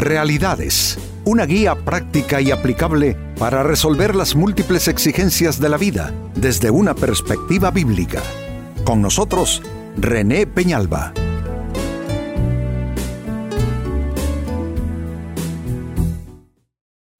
[0.00, 6.70] Realidades, una guía práctica y aplicable para resolver las múltiples exigencias de la vida desde
[6.70, 8.22] una perspectiva bíblica.
[8.82, 9.62] Con nosotros,
[9.98, 11.12] René Peñalba.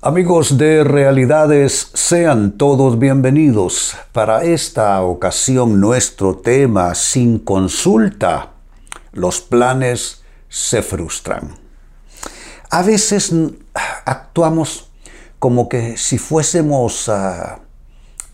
[0.01, 3.95] Amigos de Realidades, sean todos bienvenidos.
[4.13, 8.53] Para esta ocasión nuestro tema, sin consulta,
[9.13, 11.70] los planes se frustran.
[12.71, 13.35] A veces
[14.05, 14.91] actuamos
[15.41, 17.61] como que si fuésemos ah,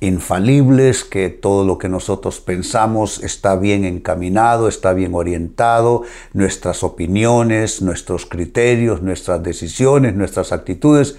[0.00, 6.02] infalibles, que todo lo que nosotros pensamos está bien encaminado, está bien orientado,
[6.34, 11.16] nuestras opiniones, nuestros criterios, nuestras decisiones, nuestras actitudes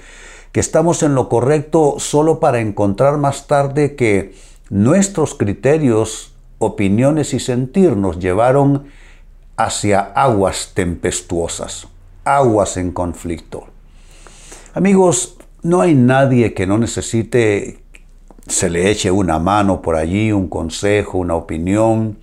[0.52, 4.36] que estamos en lo correcto solo para encontrar más tarde que
[4.70, 8.86] nuestros criterios, opiniones y sentir nos llevaron
[9.56, 11.88] hacia aguas tempestuosas,
[12.36, 13.68] aguas en conflicto.
[14.74, 17.80] Amigos, no hay nadie que no necesite
[18.48, 22.18] se le eche una mano por allí, un consejo, una opinión.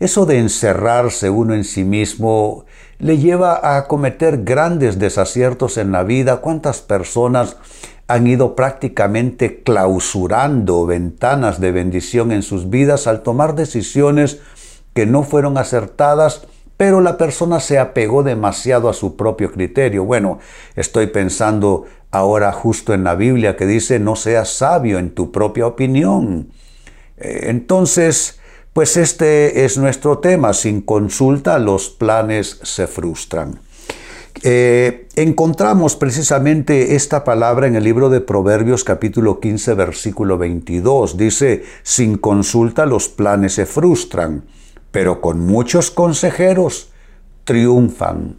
[0.00, 2.64] Eso de encerrarse uno en sí mismo
[2.98, 6.38] le lleva a cometer grandes desaciertos en la vida.
[6.38, 7.56] ¿Cuántas personas
[8.06, 14.40] han ido prácticamente clausurando ventanas de bendición en sus vidas al tomar decisiones
[14.94, 16.46] que no fueron acertadas?
[16.78, 20.04] Pero la persona se apegó demasiado a su propio criterio.
[20.04, 20.38] Bueno,
[20.76, 25.66] estoy pensando ahora justo en la Biblia que dice, no seas sabio en tu propia
[25.66, 26.48] opinión.
[27.18, 28.38] Eh, entonces,
[28.72, 30.54] pues este es nuestro tema.
[30.54, 33.60] Sin consulta los planes se frustran.
[34.44, 41.16] Eh, encontramos precisamente esta palabra en el libro de Proverbios capítulo 15 versículo 22.
[41.16, 44.44] Dice, sin consulta los planes se frustran,
[44.90, 46.90] pero con muchos consejeros
[47.44, 48.38] triunfan.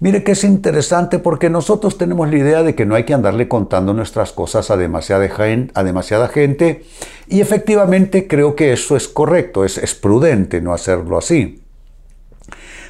[0.00, 3.48] Mire que es interesante porque nosotros tenemos la idea de que no hay que andarle
[3.48, 6.84] contando nuestras cosas a demasiada, gente,
[7.28, 11.62] y efectivamente creo que eso es correcto, es, es prudente no hacerlo así.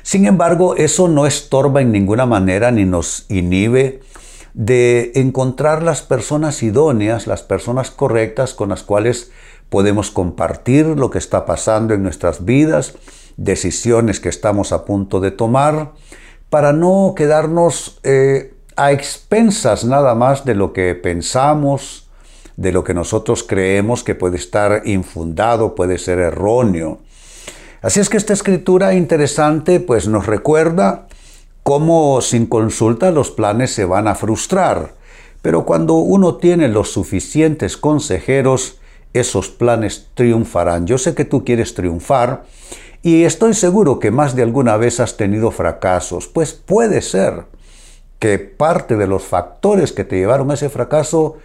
[0.02, 4.00] Sin embargo, eso no estorba en ninguna manera ni nos inhibe
[4.54, 9.32] de encontrar las personas idóneas, las personas correctas con las cuales
[9.70, 12.94] podemos compartir lo que está pasando en nuestras vidas,
[13.36, 15.92] decisiones que estamos a punto de tomar,
[16.50, 22.08] para no quedarnos eh, a expensas nada más de lo que pensamos,
[22.56, 26.98] de lo que nosotros creemos que puede estar infundado, puede ser erróneo.
[27.80, 31.06] Así es que esta escritura interesante pues nos recuerda
[31.62, 34.94] cómo sin consulta los planes se van a frustrar,
[35.40, 38.79] pero cuando uno tiene los suficientes consejeros,
[39.12, 40.86] esos planes triunfarán.
[40.86, 42.44] Yo sé que tú quieres triunfar
[43.02, 47.46] y estoy seguro que más de alguna vez has tenido fracasos, pues puede ser
[48.18, 51.38] que parte de los factores que te llevaron a ese fracaso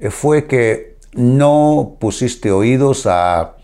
[0.00, 3.56] eh, fue que no pusiste oídos a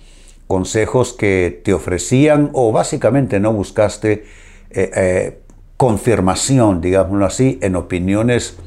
[0.46, 4.24] consejos que te ofrecían o básicamente no buscaste
[4.70, 5.40] eh, eh,
[5.78, 8.58] confirmación, digámoslo así, en opiniones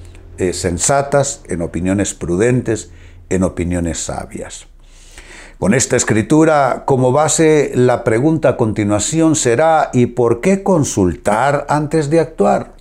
[0.54, 2.90] sensatas, en opiniones prudentes,
[3.30, 4.71] en opiniones sabias.
[5.62, 12.10] Con esta escritura como base, la pregunta a continuación será ¿y por qué consultar antes
[12.10, 12.74] de actuar?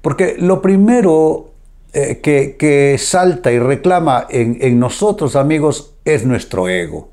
[0.00, 1.50] Porque lo primero
[1.92, 7.10] eh, que, salta y reclama en, nosotros, amigos, es nuestro ego,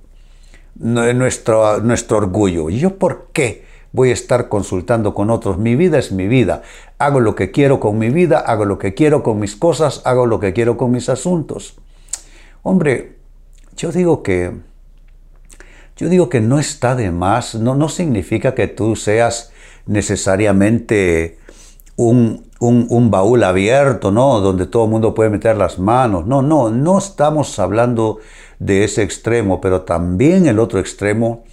[0.76, 2.70] nuestro, nuestro orgullo.
[2.70, 3.66] ¿Y yo por qué?
[3.92, 5.58] voy a estar consultando con otros.
[5.58, 6.62] Mi vida es mi vida.
[6.98, 10.26] Hago lo que quiero con mi vida, hago lo que quiero con mis cosas, hago
[10.28, 11.76] lo que quiero con mis asuntos.
[12.64, 13.18] Hombre,
[13.76, 14.66] yo digo que
[15.98, 19.52] yo digo que no está de más, no, no significa que tú seas
[19.86, 21.38] necesariamente
[21.96, 24.40] un, un, baúl abierto, ¿no?
[24.40, 26.28] Donde todo el mundo puede meter las manos.
[26.28, 28.20] No, no, no estamos hablando
[28.60, 31.44] de ese extremo, pero también el otro extremo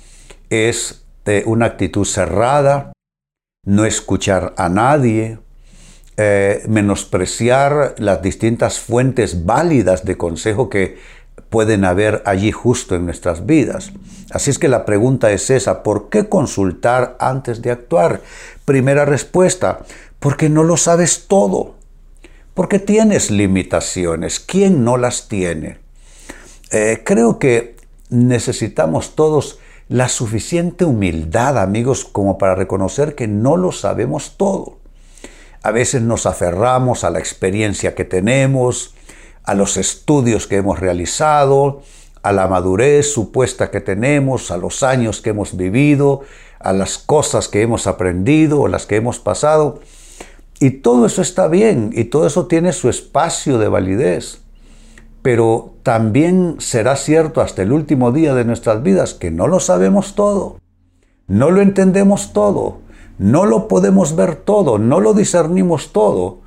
[0.50, 1.06] es
[1.46, 2.92] una actitud cerrada,
[3.64, 5.38] no escuchar a nadie,
[6.16, 10.98] eh, menospreciar las distintas fuentes válidas de consejo que
[11.54, 13.92] pueden haber allí justo en nuestras vidas.
[14.32, 18.22] Así es que la pregunta es esa, ¿por qué consultar antes de actuar?
[18.64, 19.84] Primera respuesta,
[20.18, 21.76] porque no lo sabes todo,
[22.54, 24.40] porque tienes limitaciones.
[24.40, 25.78] ¿Quién no las tiene?
[26.72, 27.76] Eh, creo que
[28.08, 34.78] necesitamos todos la suficiente humildad, amigos, como para reconocer que no lo sabemos todo.
[35.62, 38.93] A veces nos aferramos a la experiencia que tenemos,
[39.44, 41.82] a los estudios que hemos realizado,
[42.22, 46.22] a la madurez supuesta que tenemos, a los años que hemos vivido,
[46.58, 49.80] a las cosas que hemos aprendido o las que hemos pasado.
[50.58, 54.40] Y todo eso está bien y todo eso tiene su espacio de validez.
[55.20, 60.14] Pero también será cierto hasta el último día de nuestras vidas que no lo sabemos
[60.14, 60.58] todo,
[61.26, 62.78] no lo entendemos todo,
[63.18, 66.43] no lo podemos ver todo, no lo discernimos todo.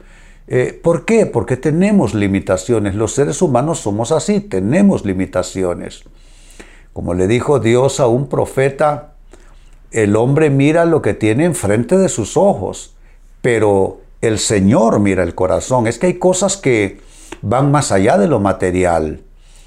[0.48, 1.26] Eh, ¿Por qué?
[1.26, 2.96] Porque tenemos limitaciones.
[2.96, 6.04] Los seres humanos somos así, tenemos limitaciones.
[6.94, 9.14] Como le dijo Dios a un profeta,
[9.92, 12.96] el hombre mira lo que tiene enfrente de sus ojos,
[13.42, 15.88] pero el Señor mira el corazón.
[15.88, 17.00] Es que hay cosas que
[17.42, 19.24] van más allá de lo material,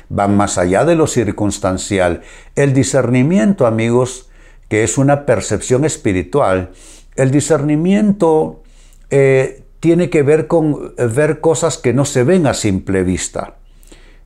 [0.09, 2.23] van más allá de lo circunstancial.
[2.57, 4.29] El discernimiento, amigos,
[4.69, 6.71] que es una percepción espiritual,
[7.17, 8.63] el discernimiento
[9.11, 13.57] eh, tiene que ver con ver cosas que no se ven a simple vista,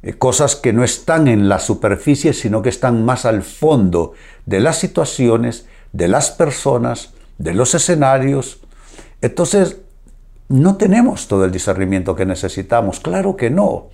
[0.02, 4.12] eh, cosas que no están en la superficie, sino que están más al fondo
[4.46, 8.60] de las situaciones, de las personas, de los escenarios.
[9.20, 9.78] Entonces,
[10.48, 13.86] no tenemos todo el discernimiento que necesitamos, claro que no.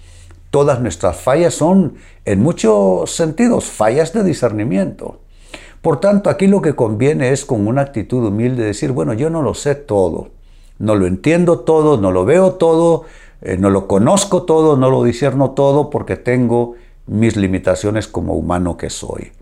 [0.51, 5.21] Todas nuestras fallas son, en muchos sentidos, fallas de discernimiento.
[5.81, 9.43] Por tanto, aquí lo que conviene es con una actitud humilde decir, bueno, yo no
[9.43, 10.31] lo sé todo,
[10.81, 13.05] no lo entiendo todo, no lo veo todo,
[13.43, 16.75] eh, no lo conozco todo, no lo discerno todo porque tengo
[17.07, 19.33] mis limitaciones como humano que soy.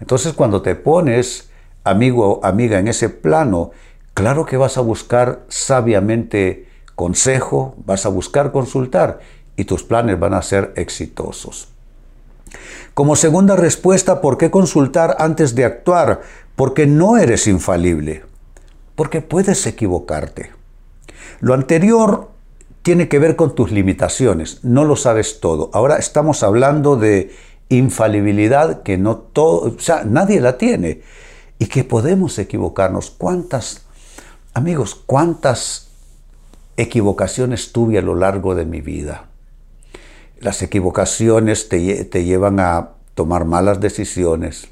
[0.00, 1.48] Entonces, cuando te pones,
[1.82, 3.70] amigo amiga, en ese plano,
[4.12, 9.20] claro que vas a buscar sabiamente consejo, vas a buscar consultar
[9.56, 11.68] y tus planes van a ser exitosos.
[12.92, 16.20] Como segunda respuesta, ¿por qué consultar antes de actuar?
[16.54, 18.24] Porque no eres infalible,
[18.94, 20.55] porque puedes equivocarte.
[21.40, 22.30] Lo anterior
[22.82, 25.70] tiene que ver con tus limitaciones, no lo sabes todo.
[25.72, 27.34] Ahora estamos hablando de
[27.68, 31.02] infalibilidad que no todo, o sea, nadie la tiene
[31.58, 33.10] y que podemos equivocarnos.
[33.10, 33.86] ¿Cuántas
[34.56, 35.88] Amigos, ¿cuántas
[36.78, 39.26] equivocaciones tuve a lo largo de mi vida?
[40.40, 44.68] Las equivocaciones te, te llevan a tomar malas decisiones,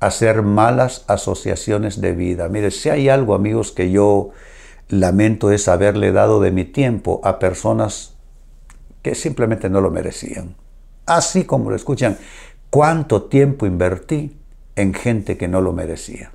[0.00, 2.48] hacer malas asociaciones de vida.
[2.48, 4.30] Mire, si hay algo, amigos, que yo
[4.88, 8.14] lamento es haberle dado de mi tiempo a personas
[9.02, 10.56] que simplemente no lo merecían.
[11.06, 12.18] Así como lo escuchan,
[12.70, 14.36] cuánto tiempo invertí
[14.74, 16.32] en gente que no lo merecía.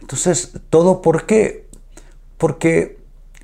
[0.00, 1.68] Entonces, ¿todo por qué?
[2.36, 2.98] Porque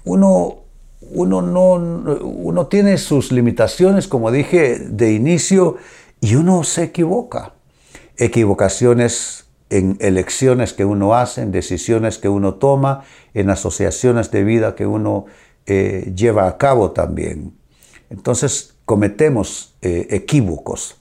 [0.04, 0.62] uno,
[1.00, 5.76] uno, no, uno tiene sus limitaciones, como dije de inicio,
[6.20, 7.54] y uno se equivoca.
[8.16, 13.04] Equivocaciones en elecciones que uno hace, en decisiones que uno toma,
[13.34, 15.26] en asociaciones de vida que uno
[15.66, 17.54] eh, lleva a cabo también.
[18.10, 20.96] Entonces cometemos eh, equívocos.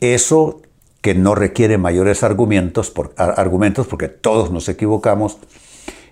[0.00, 0.62] Eso
[1.00, 5.38] que no requiere mayores argumentos, argumentos porque todos nos equivocamos,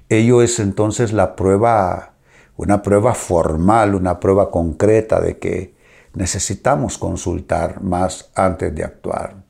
[0.08, 2.14] ello es entonces la prueba,
[2.56, 5.74] una prueba formal, una prueba concreta de que
[6.14, 9.45] necesitamos consultar más antes de actuar.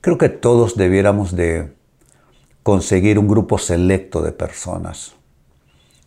[0.00, 1.74] Creo que todos debiéramos de
[2.62, 5.14] conseguir un grupo selecto de personas,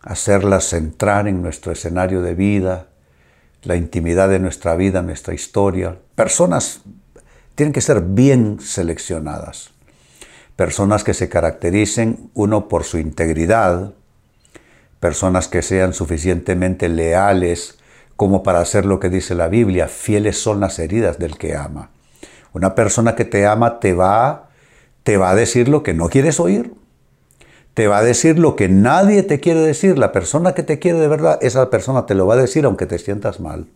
[0.00, 2.88] hacerlas entrar en nuestro escenario de vida,
[3.62, 6.82] la intimidad de nuestra vida, nuestra historia, personas
[7.54, 9.70] tienen que ser bien seleccionadas.
[10.56, 13.92] Personas que se caractericen, uno, por su integridad,
[14.98, 17.78] personas que sean suficientemente leales
[18.16, 21.90] como para hacer lo que dice la Biblia, fieles son las heridas del que ama.
[22.54, 24.48] Una persona que te ama te va,
[25.02, 26.72] te va a decir lo que no quieres oír.
[27.74, 29.98] Te va a decir lo que nadie te quiere decir.
[29.98, 32.86] La persona que te quiere de verdad, esa persona te lo va a decir aunque
[32.86, 33.66] te sientas mal.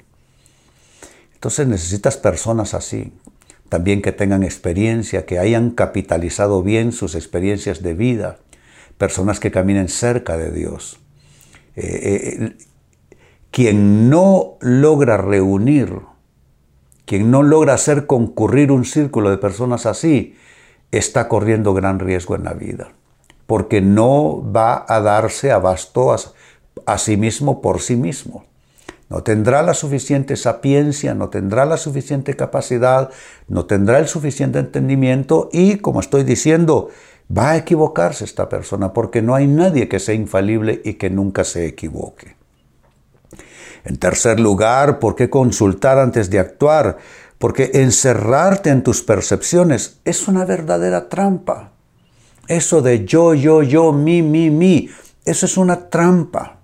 [1.35, 3.13] Entonces necesitas personas así,
[3.69, 8.39] también que tengan experiencia, que hayan capitalizado bien sus experiencias de vida,
[8.97, 10.99] personas que caminen cerca de Dios.
[11.77, 12.57] Eh, eh,
[13.53, 16.01] quien no logra reunir,
[17.09, 20.37] quien no logra hacer concurrir un círculo de personas así,
[20.93, 22.93] está corriendo gran riesgo en la vida,
[23.47, 26.15] porque no va a darse abasto
[26.87, 28.45] a sí mismo por sí mismo
[29.09, 33.11] no tendrá la suficiente sapiencia, no tendrá la suficiente capacidad,
[33.49, 36.91] no tendrá el suficiente entendimiento y, como estoy diciendo,
[37.37, 41.45] va a equivocarse esta persona porque no hay nadie que sea infalible y que nunca
[41.45, 42.38] se equivoque.
[43.85, 46.99] En tercer lugar, ¿por qué consultar antes de actuar?
[47.39, 51.73] Porque encerrarte en tus percepciones es una verdadera trampa.
[52.49, 54.91] Eso de yo, yo, yo, mi, mi, mi,
[55.25, 56.59] eso es una trampa.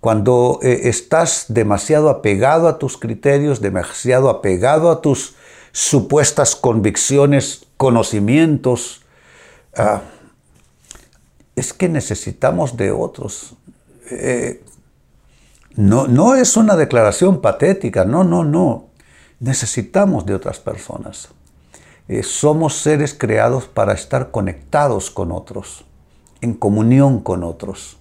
[0.00, 5.34] Cuando eh, estás demasiado apegado a tus criterios, demasiado apegado a tus
[5.72, 9.02] supuestas convicciones, conocimientos,
[9.76, 10.02] ah,
[11.56, 13.56] es que necesitamos de otros.
[14.10, 14.62] Eh,
[15.76, 18.88] no, no es una declaración patética, no, no, no.
[19.38, 21.28] Necesitamos de otras personas.
[22.08, 25.84] Eh, somos seres creados para estar conectados con otros,
[26.40, 27.98] en comunión con otros.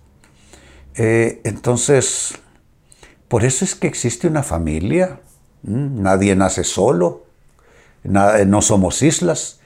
[0.96, 2.34] Eh, entonces,
[3.28, 5.22] por eso es que existe una familia.
[5.62, 7.26] Nadie nace solo.
[8.04, 9.60] no somos islas.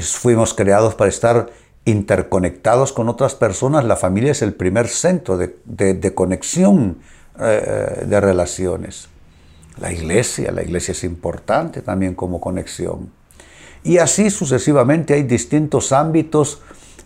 [0.00, 1.50] fuimos creados para estar
[1.84, 3.84] interconectados con otras personas.
[3.84, 6.98] La familia es el primer centro de, conexión
[7.38, 9.08] eh, de relaciones.
[9.78, 13.10] La iglesia, la iglesia es importante también como conexión.
[13.84, 16.60] Y así sucesivamente hay distintos ámbitos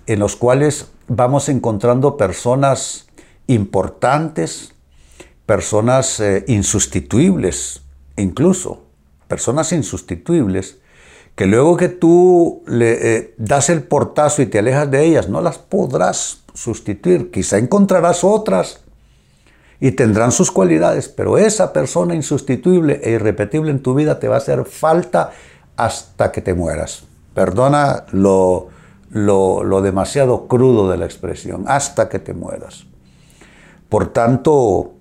[0.07, 3.07] en los cuales vamos encontrando personas
[3.47, 4.75] importantes,
[5.47, 7.83] personas eh, insustituibles,
[8.17, 8.87] incluso
[9.29, 10.79] personas insustituibles,
[11.35, 15.41] que luego que tú le eh, das el portazo y te alejas de ellas, no
[15.41, 17.31] las podrás sustituir.
[17.31, 18.81] Quizá encontrarás otras
[19.81, 24.37] y tendrán sus cualidades, pero esa persona insustituible e irrepetible en tu vida te va
[24.37, 25.33] a hacer falta
[25.77, 27.05] hasta que te mueras.
[27.35, 28.69] Perdona lo,
[29.11, 32.87] lo, demasiado crudo de la expresión, hasta que te mueras.
[33.89, 34.95] Por tanto,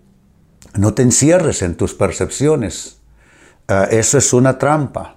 [0.75, 2.99] no te encierres en tus percepciones.
[3.67, 5.15] Ah, eso es una trampa.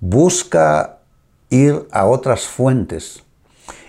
[0.00, 1.00] Busca
[1.50, 3.22] ir a otras fuentes.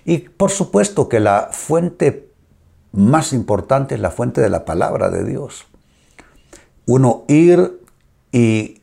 [0.05, 2.32] Y por supuesto que la fuente
[2.93, 5.65] más importante es la fuente de la palabra de Dios.
[6.85, 7.79] Uno ir
[8.31, 8.81] y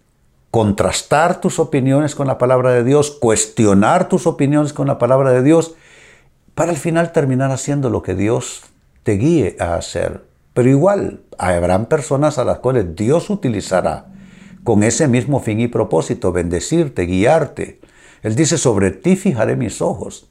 [0.50, 5.42] contrastar tus opiniones con la palabra de Dios, cuestionar tus opiniones con la palabra de
[5.42, 5.76] Dios,
[6.56, 8.62] para al final terminar haciendo lo que Dios
[9.04, 10.24] te guíe a hacer.
[10.54, 14.06] Pero igual, habrán personas a las cuales Dios utilizará
[14.64, 17.80] con ese mismo fin y propósito, bendecirte, guiarte.
[18.22, 20.28] Él dice, sobre ti fijaré mis ojos.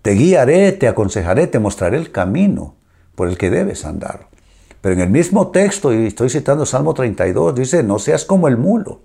[0.00, 2.76] Te guiaré, te aconsejaré, te mostraré el camino
[3.20, 4.28] por el que debes andar.
[4.80, 8.56] Pero en el mismo texto, y estoy citando Salmo 32, dice, no seas como el
[8.56, 9.02] mulo,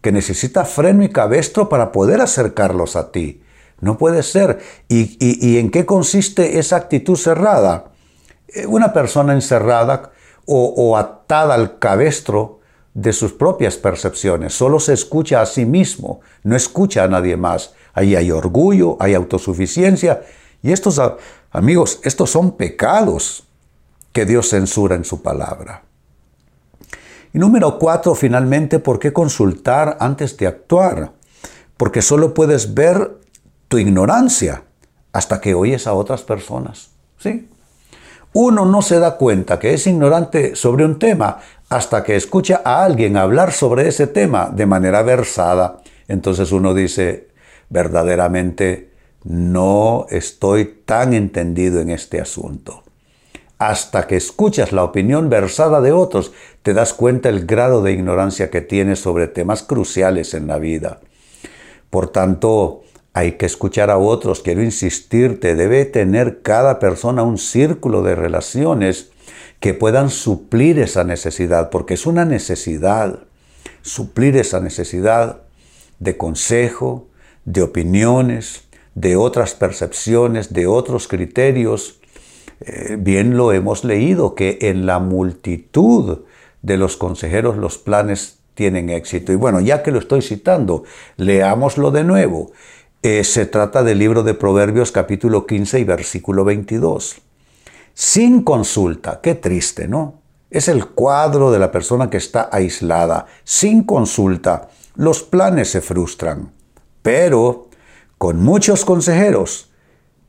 [0.00, 3.42] que necesita freno y cabestro para poder acercarlos a ti.
[3.80, 4.60] No puede ser.
[4.88, 7.86] ¿Y, en qué consiste esa actitud cerrada?
[8.46, 10.12] Eh, una persona encerrada
[10.46, 12.60] o, o atada al cabestro
[12.94, 17.74] de sus propias percepciones, solo se escucha a sí mismo, no escucha a nadie más.
[17.94, 20.22] Ahí hay orgullo, hay autosuficiencia.
[20.62, 21.00] Y estos,
[21.50, 23.44] amigos, estos son pecados
[24.12, 25.82] que Dios censura en su palabra.
[27.32, 31.12] Y número cuatro, finalmente, ¿por qué consultar antes de actuar?
[31.76, 33.18] Porque solo puedes ver
[33.68, 34.64] tu ignorancia
[35.12, 36.90] hasta que oyes a otras personas.
[37.18, 37.48] ¿Sí?
[38.32, 41.38] Uno no se da cuenta que es ignorante sobre un tema
[41.68, 45.78] hasta que escucha a alguien hablar sobre ese tema de manera versada.
[46.08, 47.28] Entonces uno dice,
[47.68, 48.89] verdaderamente
[49.24, 52.82] no estoy tan entendido en este asunto
[53.60, 58.48] hasta que escuchas la opinión versada de otros, te das cuenta el grado de ignorancia
[58.48, 61.00] que tienes sobre temas cruciales en la vida.
[61.90, 68.00] Por tanto, hay que escuchar a otros, quiero insistirte, debe tener cada persona un círculo
[68.00, 69.10] de relaciones
[69.60, 73.18] que puedan suplir esa necesidad, porque es una necesidad,
[73.82, 75.42] suplir esa necesidad
[75.98, 77.08] de consejo,
[77.44, 78.62] de opiniones,
[78.94, 82.00] de otras percepciones, de otros criterios,
[82.60, 86.20] eh, bien lo hemos leído, que en la multitud
[86.62, 89.32] de los consejeros los planes tienen éxito.
[89.32, 90.84] Y bueno, ya que lo estoy citando,
[91.16, 92.52] leámoslo de nuevo.
[93.02, 97.22] Eh, se trata del libro de Proverbios capítulo 15 y versículo 22.
[97.94, 100.20] Sin consulta, qué triste, ¿no?
[100.50, 103.26] Es el cuadro de la persona que está aislada.
[103.44, 106.52] Sin consulta, los planes se frustran,
[107.02, 107.69] pero
[108.20, 109.70] con muchos consejeros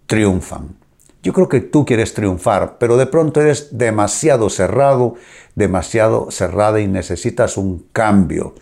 [0.06, 0.78] triunfan.
[1.24, 5.16] Yo creo que tú quieres triunfar, pero de pronto eres demasiado cerrado,
[5.56, 8.56] demasiado cerrada y necesitas un cambio.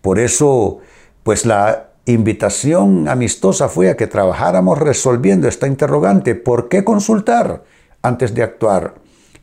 [0.00, 0.78] Por eso,
[1.24, 6.36] pues la invitación amistosa fue a que trabajáramos resolviendo esta interrogante.
[6.36, 7.64] ¿Por qué consultar
[8.02, 8.94] antes de actuar?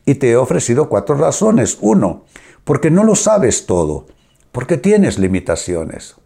[0.06, 1.76] Y te he ofrecido cuatro razones.
[1.82, 2.24] Uno,
[2.64, 4.06] porque no lo sabes todo,
[4.50, 6.16] porque tienes limitaciones.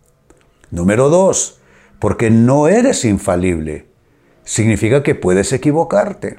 [0.70, 1.59] Número dos,
[2.00, 3.86] porque no eres infalible
[4.42, 6.38] significa que puedes equivocarte.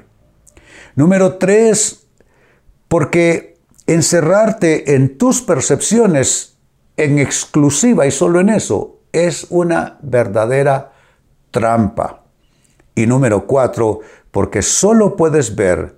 [0.96, 2.06] Número tres,
[2.88, 6.58] porque encerrarte en tus percepciones
[6.98, 10.92] en exclusiva y solo en eso es una verdadera
[11.50, 12.24] trampa.
[12.94, 14.00] Y número cuatro,
[14.30, 15.96] porque solo puedes ver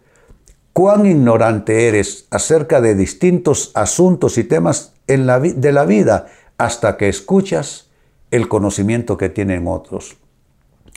[0.72, 6.26] cuán ignorante eres acerca de distintos asuntos y temas en la de la vida
[6.58, 7.88] hasta que escuchas
[8.34, 10.16] el conocimiento que tienen otros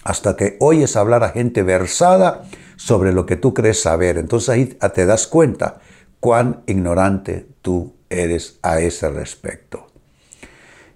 [0.03, 2.45] hasta que oyes hablar a gente versada
[2.77, 4.17] sobre lo que tú crees saber.
[4.17, 5.79] Entonces ahí te das cuenta
[6.19, 9.85] cuán ignorante tú eres a ese respecto.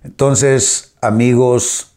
[0.04, 1.96] Entonces, amigos,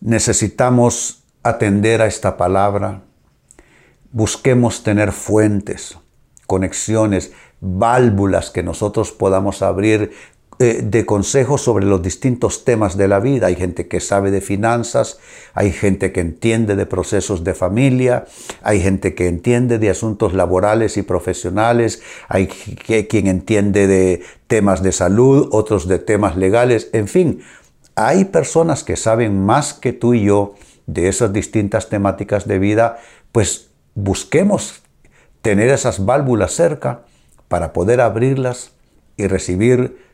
[0.00, 3.02] necesitamos atender a esta palabra.
[4.12, 5.98] Busquemos tener fuentes,
[6.46, 10.12] conexiones, válvulas que nosotros podamos abrir
[10.62, 13.48] eh, de consejos sobre los distintos temas de la vida.
[13.48, 15.18] Hay gente que sabe de finanzas,
[15.54, 18.26] hay gente que entiende de procesos de familia,
[18.62, 24.92] hay gente que entiende de asuntos laborales y profesionales, hay quien entiende de temas de
[24.92, 27.42] salud, otros de temas legales, en fin,
[27.94, 30.54] hay personas que saben más que tú y yo
[30.86, 32.98] de esas distintas temáticas de vida,
[33.32, 34.82] pues busquemos
[35.42, 37.02] tener esas válvulas cerca
[37.48, 38.72] para poder abrirlas
[39.16, 40.11] y recibir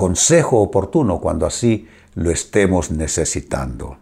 [0.00, 3.98] consejo oportuno cuando así lo estemos necesitando.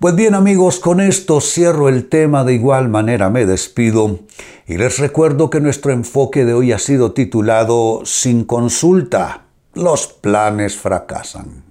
[0.00, 4.18] Pues bien amigos, con esto cierro el tema, de igual manera me despido
[4.66, 10.76] y les recuerdo que nuestro enfoque de hoy ha sido titulado Sin consulta, los planes
[10.76, 11.62] fracasan.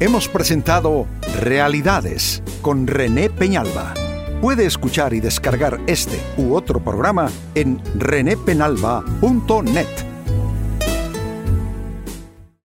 [0.00, 1.04] Hemos presentado
[1.42, 3.92] Realidades con René Peñalba.
[4.40, 10.07] Puede escuchar y descargar este u otro programa en renépenalba.net